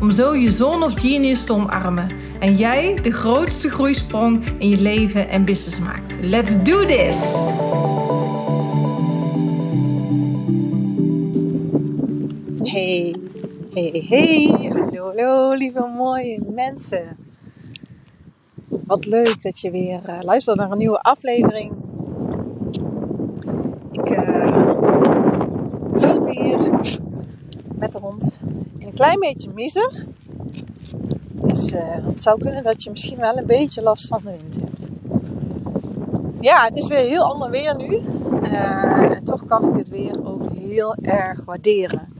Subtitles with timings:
[0.00, 4.80] om zo je zone of genius te omarmen en jij de grootste groeisprong in je
[4.80, 6.22] leven en business maakt.
[6.22, 7.34] Let's do this!
[12.62, 13.14] Hey,
[13.74, 17.16] hey, hey, hallo, hallo, lieve mooie mensen.
[18.68, 21.72] Wat leuk dat je weer uh, luistert naar een nieuwe aflevering.
[23.92, 24.46] Ik uh,
[25.92, 26.70] loop hier
[27.78, 28.42] met de hond
[28.98, 30.04] klein beetje miser.
[31.32, 34.56] Dus uh, het zou kunnen dat je misschien wel een beetje last van de wind
[34.60, 34.88] hebt.
[36.40, 38.02] Ja, het is weer heel ander weer nu.
[38.42, 42.12] Uh, en toch kan ik dit weer ook heel erg waarderen.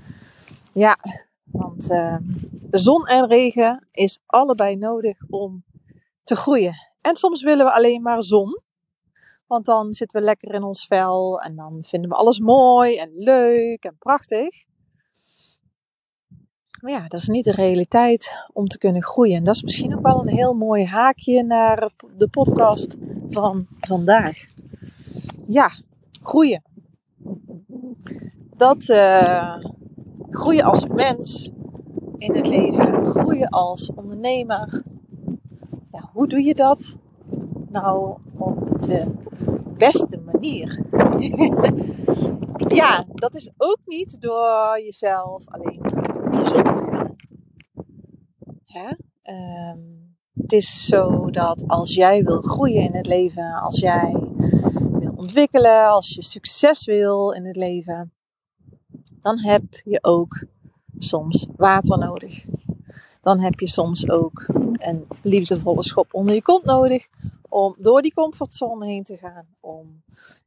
[0.72, 0.96] Ja,
[1.44, 2.16] want uh,
[2.70, 5.64] zon en regen is allebei nodig om
[6.22, 6.74] te groeien.
[7.00, 8.60] En soms willen we alleen maar zon.
[9.46, 13.10] Want dan zitten we lekker in ons vel en dan vinden we alles mooi en
[13.14, 14.67] leuk en prachtig.
[16.80, 19.36] Maar ja, dat is niet de realiteit om te kunnen groeien.
[19.36, 22.96] En dat is misschien ook wel een heel mooi haakje naar de podcast
[23.30, 24.46] van vandaag.
[25.46, 25.70] Ja,
[26.22, 26.62] groeien.
[28.56, 29.56] Dat uh,
[30.30, 31.50] groeien als mens
[32.18, 34.82] in het leven, groeien als ondernemer.
[35.92, 36.96] Ja, hoe doe je dat?
[37.68, 39.06] Nou, op de
[39.76, 40.84] beste manier.
[42.80, 45.80] ja, dat is ook niet door jezelf alleen
[49.22, 54.12] Um, het is zo dat als jij wil groeien in het leven, als jij
[54.90, 58.12] wil ontwikkelen, als je succes wil in het leven,
[59.20, 60.44] dan heb je ook
[60.98, 62.44] soms water nodig.
[63.22, 67.08] Dan heb je soms ook een liefdevolle schop onder je kont nodig
[67.48, 70.02] om door die comfortzone heen te gaan, om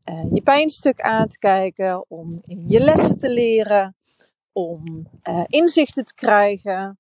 [0.06, 3.96] uh, je pijnstuk aan te kijken, om in je lessen te leren,
[4.54, 7.00] om uh, inzichten te krijgen,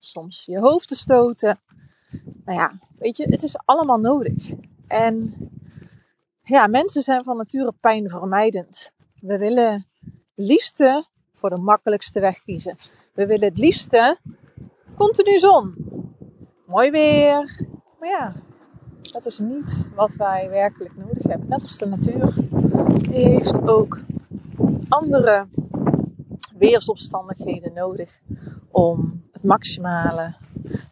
[0.00, 1.58] soms je hoofd te stoten.
[2.44, 4.52] Nou ja, weet je, het is allemaal nodig.
[4.86, 5.34] En
[6.42, 8.92] ja, mensen zijn van nature pijnvermijdend.
[9.20, 9.86] We willen
[10.34, 12.76] liefste voor de makkelijkste weg kiezen.
[13.14, 14.18] We willen het liefste
[14.96, 15.74] continu zon.
[16.66, 17.66] Mooi weer.
[18.00, 18.34] Maar ja,
[19.02, 21.48] dat is niet wat wij werkelijk nodig hebben.
[21.48, 22.34] Net als de natuur.
[23.08, 24.00] Die heeft ook
[24.88, 25.46] andere
[26.58, 28.20] weersomstandigheden nodig
[28.70, 30.34] om het maximale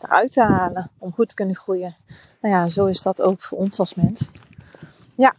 [0.01, 1.97] eruit te halen, om goed te kunnen groeien.
[2.41, 4.29] Nou ja, zo is dat ook voor ons als mens.
[5.15, 5.35] Ja.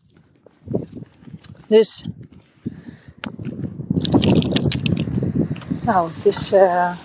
[1.68, 2.08] Dus.
[5.82, 6.98] Nou, het is uh,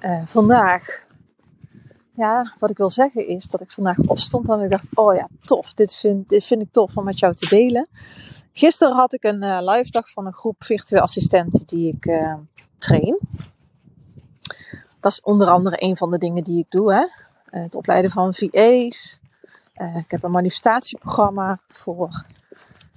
[0.00, 1.08] uh, vandaag.
[2.12, 5.28] Ja, wat ik wil zeggen is dat ik vandaag opstond en ik dacht: Oh ja,
[5.44, 5.72] tof.
[5.74, 7.88] Dit vind, dit vind ik tof om met jou te delen.
[8.52, 12.34] Gisteren had ik een uh, live dag van een groep virtueel assistenten die ik uh,
[12.78, 13.18] train.
[15.00, 16.92] Dat is onder andere een van de dingen die ik doe.
[16.92, 17.00] Hè?
[17.00, 19.18] Uh, het opleiden van VA's.
[19.74, 22.24] ik heb een manifestatieprogramma voor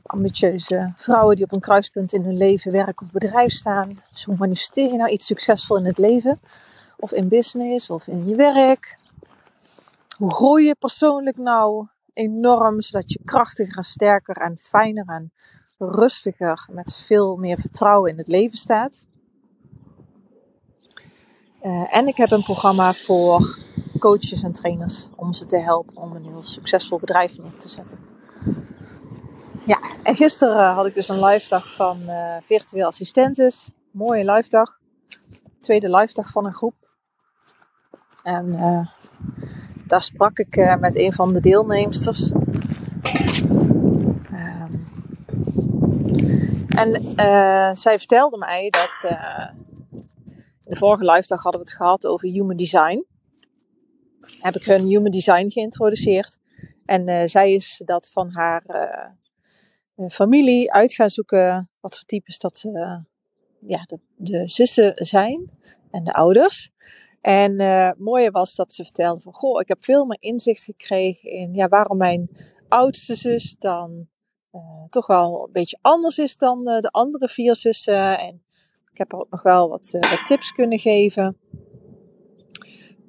[0.03, 3.99] ambitieuze vrouwen die op een kruispunt in hun leven, werk of bedrijf staan.
[4.11, 6.39] Dus hoe manifesteer je nou iets succesvol in het leven?
[6.97, 8.97] Of in business of in je werk?
[10.17, 15.31] Hoe groei je persoonlijk nou enorm, zodat je krachtiger, sterker en fijner en
[15.77, 19.05] rustiger met veel meer vertrouwen in het leven staat.
[21.63, 23.57] Uh, en ik heb een programma voor
[23.99, 27.99] coaches en trainers om ze te helpen om een heel succesvol bedrijf neer te zetten.
[29.65, 33.71] Ja, en gisteren had ik dus een live dag van uh, virtueel assistentes.
[33.91, 34.79] Mooie live dag.
[35.59, 36.75] Tweede live dag van een groep.
[38.23, 38.55] En
[39.93, 42.31] daar sprak ik uh, met een van de deelnemsters.
[42.31, 42.47] Um,
[46.75, 49.49] en uh, zij vertelde mij dat uh,
[50.63, 53.05] in de vorige live dag hadden we het gehad over human design.
[54.39, 56.37] Heb ik hun human design geïntroduceerd.
[56.85, 58.63] En zij is dat van haar
[60.09, 62.69] familie uit gaan zoeken wat voor types dat
[63.59, 65.49] ja, de, de zussen zijn
[65.91, 66.71] en de ouders.
[67.23, 71.29] En uh, mooie was dat ze vertelde van, goh, ik heb veel meer inzicht gekregen
[71.29, 72.29] in ja, waarom mijn
[72.67, 74.07] oudste zus dan
[74.51, 78.19] uh, toch wel een beetje anders is dan uh, de andere vier zussen.
[78.19, 78.43] En
[78.91, 81.37] Ik heb er ook nog wel wat, tips kunnen geven.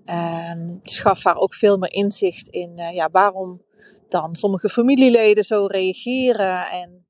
[0.05, 3.63] En het gaf haar ook veel meer inzicht in ja, waarom
[4.09, 7.07] dan sommige familieleden zo reageren en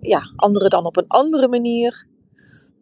[0.00, 2.06] ja, anderen dan op een andere manier.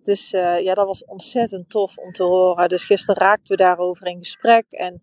[0.06, 2.68] Dus uh, ja, dat was ontzettend tof om te horen.
[2.68, 4.64] Dus gisteren raakten we daarover in gesprek.
[4.68, 5.00] En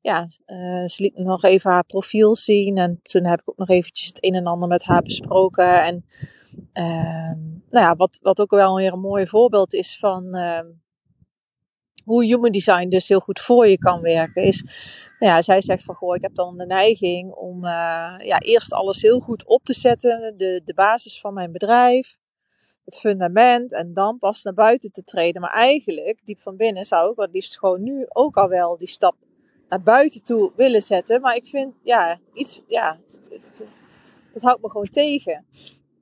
[0.00, 2.76] ja, uh, ze liet me nog even haar profiel zien.
[2.76, 5.82] En toen heb ik ook nog eventjes het een en ander met haar besproken.
[5.82, 6.04] En
[6.74, 7.32] uh,
[7.70, 10.66] nou ja, wat, wat ook wel weer een mooi voorbeeld is van ehm,
[12.04, 14.42] hoe human design dus heel goed voor je kan werken.
[14.42, 14.62] Is,
[15.18, 17.70] nou ja, zij zegt van, goh, ik heb dan de neiging om uh,
[18.18, 20.34] ja, eerst alles heel goed op te zetten.
[20.36, 22.16] De, de basis van mijn bedrijf
[22.84, 25.40] het fundament en dan pas naar buiten te treden.
[25.40, 28.88] Maar eigenlijk, diep van binnen, zou ik wat liefst gewoon nu ook al wel die
[28.88, 29.16] stap
[29.68, 31.20] naar buiten toe willen zetten.
[31.20, 32.98] Maar ik vind, ja, iets, ja,
[34.32, 35.46] het, houdt me gewoon tegen.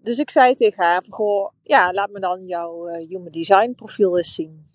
[0.03, 4.17] Dus ik zei tegen haar, goh, ja, laat me dan jouw uh, human design profiel
[4.17, 4.71] eens zien.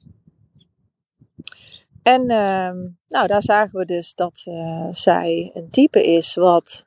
[2.04, 6.86] En uh, nou, daar zagen we dus dat uh, zij een type is wat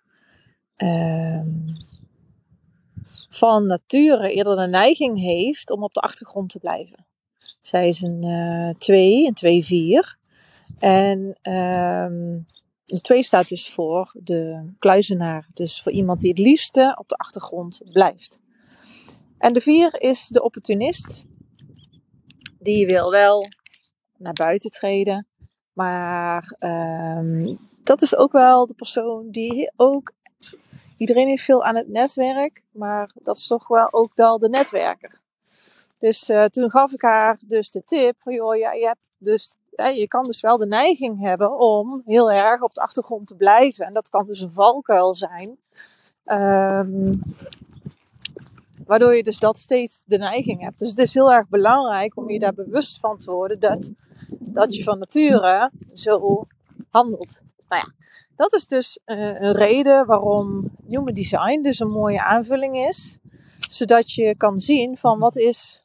[0.76, 1.42] uh,
[3.30, 7.06] van nature eerder de neiging heeft om op de achtergrond te blijven.
[7.60, 10.18] Zij is een 2, uh, een 2-4.
[10.78, 11.18] En
[11.52, 12.46] um,
[12.84, 15.48] de 2 staat dus voor de kluizenaar.
[15.54, 18.38] Dus voor iemand die het liefste op de achtergrond blijft.
[19.38, 21.24] En de 4 is de opportunist.
[22.58, 23.44] Die wil wel
[24.16, 25.26] naar buiten treden.
[25.72, 30.12] Maar um, dat is ook wel de persoon die ook
[30.96, 35.20] Iedereen heeft veel aan het netwerk, maar dat is toch wel ook wel de netwerker.
[35.98, 39.56] Dus uh, toen gaf ik haar dus de tip van joh, ja, je, hebt dus,
[39.94, 43.86] je kan dus wel de neiging hebben om heel erg op de achtergrond te blijven.
[43.86, 45.58] En dat kan dus een valkuil zijn.
[46.24, 47.10] Um,
[48.90, 50.78] waardoor je dus dat steeds de neiging hebt.
[50.78, 53.90] Dus het is heel erg belangrijk om je daar bewust van te worden dat,
[54.38, 56.46] dat je van nature zo
[56.88, 57.42] handelt.
[57.68, 57.92] Nou ja,
[58.40, 63.18] dat is dus uh, een reden waarom Human Design dus een mooie aanvulling is.
[63.68, 65.84] Zodat je kan zien van wat is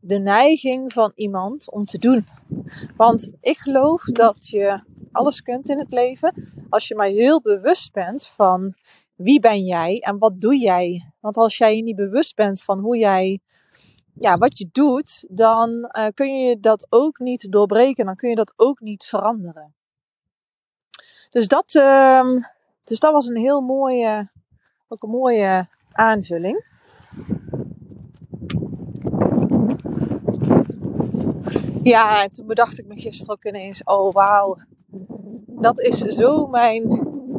[0.00, 2.26] de neiging van iemand om te doen.
[2.96, 4.80] Want ik geloof dat je
[5.12, 6.34] alles kunt in het leven
[6.68, 8.74] als je maar heel bewust bent van
[9.14, 11.12] wie ben jij en wat doe jij.
[11.20, 13.40] Want als jij je niet bewust bent van hoe jij,
[14.14, 18.04] ja, wat je doet, dan uh, kun je dat ook niet doorbreken.
[18.06, 19.74] Dan kun je dat ook niet veranderen.
[21.30, 22.44] Dus dat, uh,
[22.84, 24.28] dus dat was een heel mooie,
[24.88, 26.64] ook een mooie aanvulling.
[31.82, 34.56] Ja, en toen bedacht ik me gisteren ook ineens, oh wauw,
[35.46, 36.82] dat is zo mijn,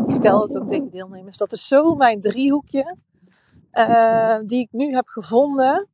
[0.05, 2.95] ik vertel het ook tegen deelnemers, dat is zo mijn driehoekje
[3.73, 5.87] uh, die ik nu heb gevonden,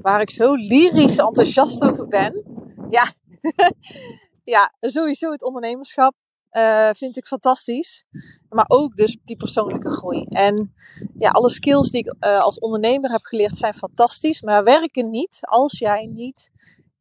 [0.00, 2.42] waar ik zo lyrisch enthousiast over ben.
[2.90, 3.12] Ja,
[4.54, 6.14] ja, sowieso het ondernemerschap.
[6.52, 8.04] Uh, vind ik fantastisch.
[8.48, 10.24] Maar ook dus die persoonlijke groei.
[10.28, 10.74] En
[11.18, 14.42] ja, alle skills die ik uh, als ondernemer heb geleerd zijn fantastisch.
[14.42, 16.50] Maar werken niet als jij niet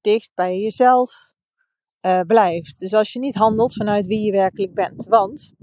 [0.01, 1.33] dicht bij jezelf
[2.01, 2.79] uh, blijft.
[2.79, 5.05] Dus als je niet handelt vanuit wie je werkelijk bent.
[5.05, 5.53] Want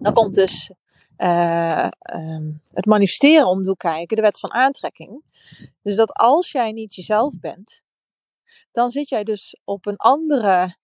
[0.00, 0.70] dan komt dus
[1.16, 4.16] um, het manifesteren om hoek kijken.
[4.16, 5.24] De wet van aantrekking.
[5.82, 7.82] Dus dat als jij niet jezelf bent.
[8.70, 10.76] Dan zit jij dus op een andere,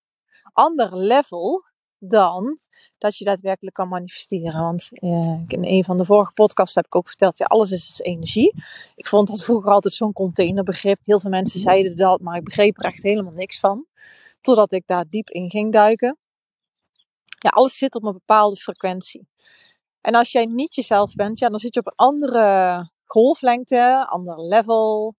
[0.52, 1.64] ander level
[2.00, 2.58] dan
[2.98, 4.60] dat je daadwerkelijk kan manifesteren.
[4.60, 7.86] Want uh, in een van de vorige podcasts heb ik ook verteld, ja, alles is
[7.86, 8.54] dus energie.
[8.94, 10.98] Ik vond dat vroeger altijd zo'n containerbegrip.
[11.04, 13.86] Heel veel mensen zeiden dat, maar ik begreep er echt helemaal niks van.
[14.40, 16.18] Totdat ik daar diep in ging duiken.
[17.38, 19.28] Ja, alles zit op een bepaalde frequentie.
[20.00, 24.40] En als jij niet jezelf bent, ja, dan zit je op een andere golflengte, ander
[24.40, 25.14] level,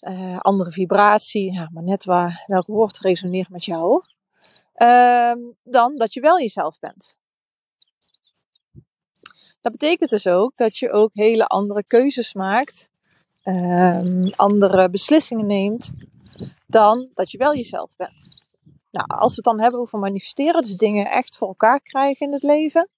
[0.00, 1.52] uh, andere vibratie.
[1.52, 4.02] Ja, maar net waar welk woord resoneert met jou.
[4.82, 7.18] Um, dan dat je wel jezelf bent.
[9.60, 12.88] Dat betekent dus ook dat je ook hele andere keuzes maakt,
[13.44, 15.92] um, andere beslissingen neemt,
[16.66, 18.46] dan dat je wel jezelf bent.
[18.90, 22.32] Nou, als we het dan hebben over manifesteren, dus dingen echt voor elkaar krijgen in
[22.32, 22.88] het leven,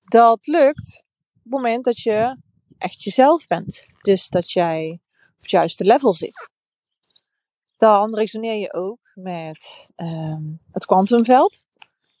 [0.00, 2.36] dat lukt op het moment dat je
[2.78, 3.84] echt jezelf bent.
[4.00, 5.00] Dus dat jij
[5.34, 6.54] op het juiste level zit
[7.76, 11.64] dan resoneer je ook met um, het kwantumveld,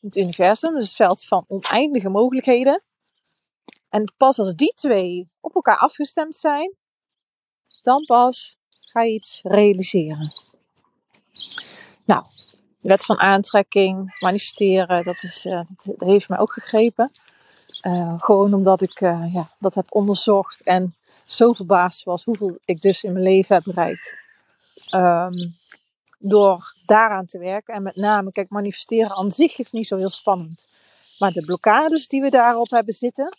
[0.00, 2.82] het universum, dus het veld van oneindige mogelijkheden.
[3.88, 6.74] En pas als die twee op elkaar afgestemd zijn,
[7.82, 10.32] dan pas ga je iets realiseren.
[12.04, 12.24] Nou,
[12.80, 17.10] de wet van aantrekking, manifesteren, dat, is, uh, dat, heeft mij ook gegrepen.
[17.86, 22.80] Uh, gewoon omdat ik uh, ja, dat heb onderzocht en zo verbaasd was hoeveel ik
[22.80, 24.14] dus in mijn leven heb bereikt.
[24.90, 25.48] Ehm,
[26.18, 27.74] door daaraan te werken.
[27.74, 30.68] En met name, kijk, manifesteren aan zich is niet zo heel spannend.
[31.18, 33.36] Maar de blokkades die we daarop hebben zitten,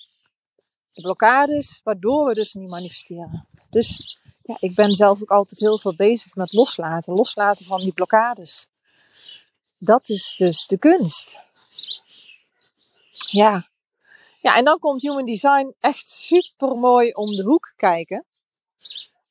[0.92, 3.48] de blokkades waardoor we dus niet manifesteren.
[3.70, 7.14] Dus ja, ik ben zelf ook altijd heel veel bezig met loslaten.
[7.14, 8.68] Loslaten van die blokkades.
[9.78, 11.40] Dat is dus de kunst.
[13.12, 13.70] Ja.
[14.42, 18.26] Ja, en dan komt Human Design echt super mooi om de hoek kijken.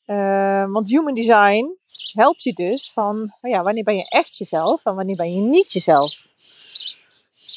[0.07, 1.77] Uh, want Human Design
[2.13, 5.41] helpt je dus van, oh ja, wanneer ben je echt jezelf en wanneer ben je
[5.41, 6.27] niet jezelf.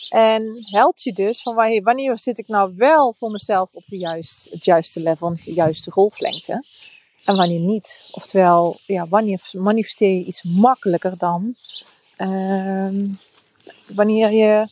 [0.09, 4.47] En helpt je dus van wanneer, zit ik nou wel voor mezelf op de juist,
[4.49, 6.65] het juiste level, de juiste golflengte.
[7.25, 8.03] En wanneer niet.
[8.11, 11.55] Oftewel, ja, wanneer manifesteer je iets makkelijker dan
[12.19, 13.09] uh,
[13.87, 14.69] wanneer je,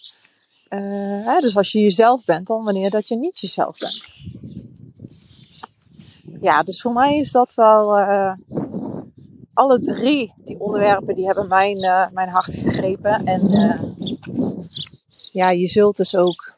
[0.69, 4.25] uh, dus als je jezelf bent, dan wanneer dat je niet jezelf bent.
[6.41, 8.33] Ja, dus voor mij is dat wel, uh,
[9.53, 13.25] alle drie die onderwerpen, die hebben mijn, uh, mijn hart gegrepen.
[13.25, 13.41] En
[15.31, 16.55] ja, je zult dus ook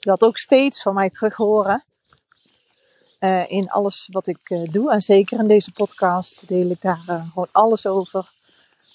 [0.00, 1.84] dat ook steeds van mij terug horen.
[3.46, 4.92] In alles wat ik doe.
[4.92, 8.32] En zeker in deze podcast deel ik daar gewoon alles over.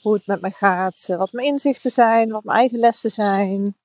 [0.01, 3.75] Hoe het met me gaat, wat mijn inzichten zijn, wat mijn eigen lessen zijn.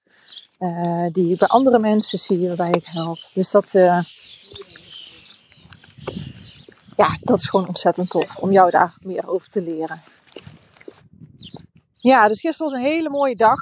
[1.13, 3.19] die ik bij andere mensen zie, waarbij ik help.
[3.35, 3.75] Dus dat,
[6.97, 10.03] ja, dat is gewoon ontzettend tof om jou daar meer over te leren.
[11.95, 13.59] Ja, dus gisteren was een hele mooie dag.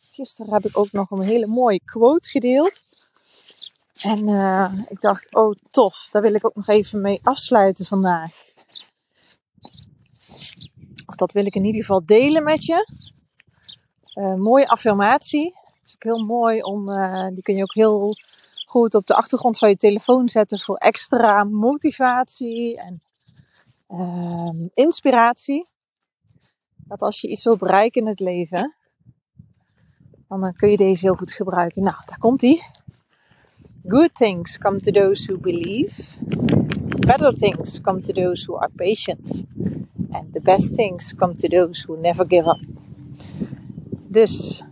[0.00, 2.82] gisteren heb ik ook nog een hele mooie quote gedeeld.
[4.02, 8.32] En uh, ik dacht, oh tof, daar wil ik ook nog even mee afsluiten vandaag.
[11.06, 12.86] Of dat wil ik in ieder geval delen met je.
[14.14, 15.52] Uh, mooie affirmatie.
[15.52, 18.16] Dat is ook heel mooi om, uh, die kun je ook heel
[18.68, 23.02] goed op de achtergrond van je telefoon zetten voor extra motivatie en
[23.86, 25.68] ehm, inspiratie.
[26.76, 28.74] Dat als je iets wil bereiken in het leven,
[30.28, 31.82] dan kun je deze heel goed gebruiken.
[31.82, 32.62] Nou, daar komt ie.
[33.86, 36.18] Good things come to those who believe.
[37.06, 39.44] Better things come to those who are patient.
[40.10, 42.60] And the best things come to those who never give up.
[44.06, 44.64] Dus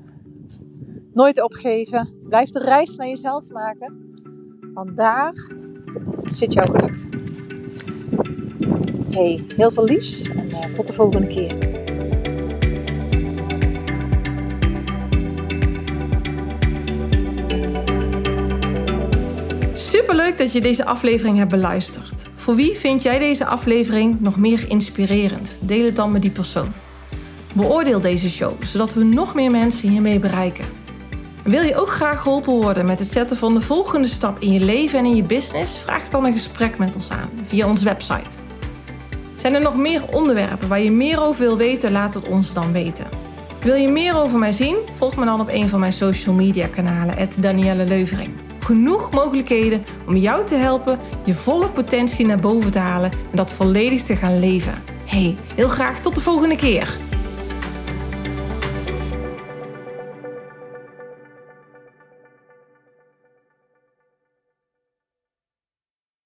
[1.17, 2.09] nooit opgeven.
[2.29, 3.95] Blijf de reis naar jezelf maken.
[4.75, 5.51] Want daar
[6.25, 6.95] zit jouw geluk.
[9.11, 11.55] Hey, heel veel liefs en uh, tot de volgende keer.
[19.75, 22.29] Superleuk dat je deze aflevering hebt beluisterd.
[22.35, 25.57] Voor wie vind jij deze aflevering nog meer inspirerend?
[25.61, 26.69] Deel het dan met die persoon.
[27.55, 30.76] Beoordeel deze show, zodat we nog meer mensen hiermee bereiken.
[31.47, 34.61] Wil je ook graag geholpen worden met het zetten van de volgende stap in je
[34.61, 35.79] leven en in je business?
[35.79, 38.37] Vraag dan een gesprek met ons aan via onze website.
[39.37, 41.93] Zijn er nog meer onderwerpen waar je meer over wil weten?
[41.93, 43.07] Laat het ons dan weten.
[43.61, 44.77] Wil je meer over mij zien?
[44.97, 50.17] Volg me dan op een van mijn social media kanalen, Danielle Leuvering genoeg mogelijkheden om
[50.17, 54.39] jou te helpen je volle potentie naar boven te halen en dat volledig te gaan
[54.39, 54.83] leven.
[55.05, 56.97] Hey, heel graag tot de volgende keer.